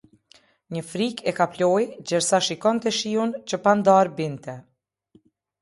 [0.77, 4.57] Një frikë e kaploi gjersa shikonte shiun që pandarë binte.